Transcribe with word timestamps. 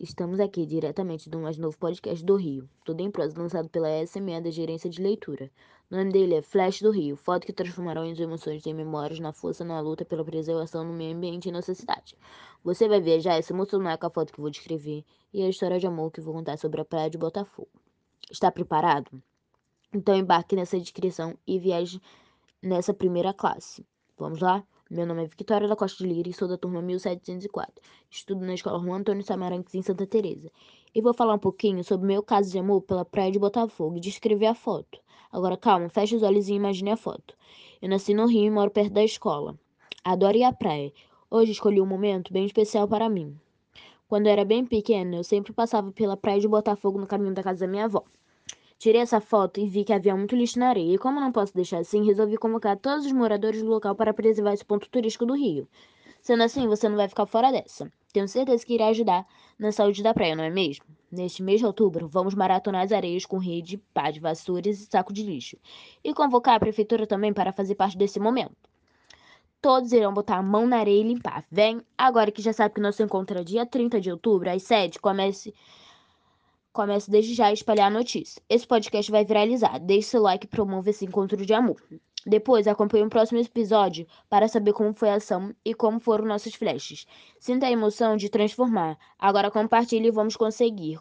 Estamos 0.00 0.40
aqui 0.40 0.66
diretamente 0.66 1.30
do 1.30 1.38
mais 1.38 1.56
novo 1.56 1.78
podcast 1.78 2.24
do 2.24 2.34
Rio, 2.34 2.68
tudo 2.84 3.00
em 3.00 3.12
prosa 3.12 3.40
lançado 3.40 3.68
pela 3.68 4.04
SME 4.04 4.40
da 4.40 4.50
Gerência 4.50 4.90
de 4.90 5.00
Leitura. 5.00 5.48
O 5.88 5.94
nome 5.94 6.10
dele 6.10 6.34
é 6.34 6.42
Flash 6.42 6.82
do 6.82 6.90
Rio, 6.90 7.16
foto 7.16 7.46
que 7.46 7.52
transformarão 7.52 8.02
as 8.02 8.18
emoções 8.18 8.66
em 8.66 8.74
memórias 8.74 9.20
na 9.20 9.32
força 9.32 9.64
na 9.64 9.78
luta 9.78 10.04
pela 10.04 10.24
preservação 10.24 10.84
do 10.84 10.92
meio 10.92 11.14
ambiente 11.14 11.48
em 11.48 11.52
nossa 11.52 11.74
cidade. 11.74 12.16
Você 12.64 12.88
vai 12.88 13.00
viajar 13.00 13.38
e 13.38 13.42
se 13.44 13.52
emocionar 13.52 13.96
com 13.98 14.06
a 14.06 14.10
foto 14.10 14.32
que 14.32 14.40
vou 14.40 14.50
descrever 14.50 15.04
e 15.32 15.40
a 15.44 15.48
história 15.48 15.78
de 15.78 15.86
amor 15.86 16.10
que 16.10 16.20
vou 16.20 16.34
contar 16.34 16.58
sobre 16.58 16.80
a 16.80 16.84
praia 16.84 17.08
de 17.08 17.16
Botafogo. 17.16 17.70
Está 18.28 18.50
preparado? 18.50 19.22
Então 19.94 20.16
embarque 20.16 20.56
nessa 20.56 20.76
descrição 20.76 21.38
e 21.46 21.60
viaje 21.60 22.02
nessa 22.60 22.92
primeira 22.92 23.32
classe. 23.32 23.86
Vamos 24.18 24.40
lá? 24.40 24.64
Meu 24.94 25.06
nome 25.06 25.22
é 25.22 25.26
Victoria 25.26 25.66
da 25.66 25.74
Costa 25.74 26.04
de 26.04 26.12
Lira 26.12 26.28
e 26.28 26.34
sou 26.34 26.46
da 26.46 26.58
turma 26.58 26.82
1704. 26.82 27.72
Estudo 28.10 28.44
na 28.44 28.52
escola 28.52 28.78
Juan 28.78 28.98
Antônio 28.98 29.24
Samaranques 29.24 29.74
em 29.74 29.80
Santa 29.80 30.06
Teresa. 30.06 30.52
E 30.94 31.00
vou 31.00 31.14
falar 31.14 31.32
um 31.32 31.38
pouquinho 31.38 31.82
sobre 31.82 32.06
meu 32.06 32.22
caso 32.22 32.50
de 32.52 32.58
amor 32.58 32.82
pela 32.82 33.02
praia 33.02 33.32
de 33.32 33.38
Botafogo 33.38 33.96
e 33.96 34.00
descrever 34.00 34.44
a 34.44 34.54
foto. 34.54 35.00
Agora 35.32 35.56
calma, 35.56 35.88
feche 35.88 36.14
os 36.14 36.22
olhos 36.22 36.46
e 36.50 36.52
imagine 36.52 36.90
a 36.90 36.96
foto. 36.98 37.34
Eu 37.80 37.88
nasci 37.88 38.12
no 38.12 38.26
Rio 38.26 38.44
e 38.44 38.50
moro 38.50 38.70
perto 38.70 38.92
da 38.92 39.02
escola. 39.02 39.58
Adoro 40.04 40.36
ir 40.36 40.44
à 40.44 40.52
praia. 40.52 40.92
Hoje 41.30 41.52
escolhi 41.52 41.80
um 41.80 41.86
momento 41.86 42.30
bem 42.30 42.44
especial 42.44 42.86
para 42.86 43.08
mim. 43.08 43.34
Quando 44.06 44.26
eu 44.26 44.32
era 44.32 44.44
bem 44.44 44.62
pequena, 44.66 45.16
eu 45.16 45.24
sempre 45.24 45.54
passava 45.54 45.90
pela 45.90 46.18
praia 46.18 46.38
de 46.38 46.46
Botafogo 46.46 47.00
no 47.00 47.06
caminho 47.06 47.32
da 47.32 47.42
casa 47.42 47.60
da 47.60 47.66
minha 47.66 47.86
avó. 47.86 48.04
Tirei 48.82 49.00
essa 49.00 49.20
foto 49.20 49.60
e 49.60 49.68
vi 49.68 49.84
que 49.84 49.92
havia 49.92 50.16
muito 50.16 50.34
lixo 50.34 50.58
na 50.58 50.70
areia, 50.70 50.94
e 50.94 50.98
como 50.98 51.20
não 51.20 51.30
posso 51.30 51.54
deixar 51.54 51.78
assim, 51.78 52.04
resolvi 52.04 52.36
convocar 52.36 52.76
todos 52.76 53.06
os 53.06 53.12
moradores 53.12 53.62
do 53.62 53.68
local 53.68 53.94
para 53.94 54.12
preservar 54.12 54.54
esse 54.54 54.64
ponto 54.64 54.88
turístico 54.90 55.24
do 55.24 55.34
Rio. 55.34 55.68
Sendo 56.20 56.42
assim, 56.42 56.66
você 56.66 56.88
não 56.88 56.96
vai 56.96 57.06
ficar 57.06 57.24
fora 57.26 57.52
dessa. 57.52 57.88
Tenho 58.12 58.26
certeza 58.26 58.66
que 58.66 58.74
irá 58.74 58.88
ajudar 58.88 59.24
na 59.56 59.70
saúde 59.70 60.02
da 60.02 60.12
praia, 60.12 60.34
não 60.34 60.42
é 60.42 60.50
mesmo? 60.50 60.84
Neste 61.12 61.44
mês 61.44 61.60
de 61.60 61.66
outubro, 61.66 62.08
vamos 62.08 62.34
maratonar 62.34 62.82
as 62.82 62.90
areias 62.90 63.24
com 63.24 63.38
rede, 63.38 63.78
pá 63.94 64.10
de 64.10 64.18
vassouras 64.18 64.80
e 64.80 64.86
saco 64.86 65.12
de 65.12 65.22
lixo. 65.22 65.56
E 66.02 66.12
convocar 66.12 66.56
a 66.56 66.60
prefeitura 66.60 67.06
também 67.06 67.32
para 67.32 67.52
fazer 67.52 67.76
parte 67.76 67.96
desse 67.96 68.18
momento. 68.18 68.68
Todos 69.60 69.92
irão 69.92 70.12
botar 70.12 70.38
a 70.38 70.42
mão 70.42 70.66
na 70.66 70.78
areia 70.78 71.02
e 71.02 71.06
limpar. 71.06 71.44
Vem, 71.48 71.82
agora 71.96 72.32
que 72.32 72.42
já 72.42 72.52
sabe 72.52 72.74
que 72.74 72.80
nosso 72.80 73.00
encontro 73.00 73.38
é 73.38 73.44
dia 73.44 73.64
30 73.64 74.00
de 74.00 74.10
outubro, 74.10 74.50
às 74.50 74.64
7, 74.64 74.98
comece 74.98 75.54
Comece 76.72 77.10
desde 77.10 77.34
já 77.34 77.46
a 77.46 77.52
espalhar 77.52 77.88
a 77.88 77.94
notícia. 77.94 78.42
Esse 78.48 78.66
podcast 78.66 79.10
vai 79.10 79.24
viralizar. 79.24 79.78
Deixe 79.78 80.08
seu 80.08 80.22
like 80.22 80.46
e 80.46 80.48
promova 80.48 80.88
esse 80.88 81.04
encontro 81.04 81.44
de 81.44 81.52
amor. 81.52 81.76
Depois, 82.24 82.66
acompanhe 82.66 83.04
o 83.04 83.10
próximo 83.10 83.40
episódio 83.40 84.06
para 84.30 84.48
saber 84.48 84.72
como 84.72 84.94
foi 84.94 85.10
a 85.10 85.16
ação 85.16 85.54
e 85.64 85.74
como 85.74 86.00
foram 86.00 86.24
nossos 86.24 86.54
flashes. 86.54 87.06
Sinta 87.38 87.66
a 87.66 87.70
emoção 87.70 88.16
de 88.16 88.30
transformar. 88.30 88.96
Agora 89.18 89.50
compartilhe 89.50 90.08
e 90.08 90.12
vamos 90.12 90.34
conseguir. 90.34 90.98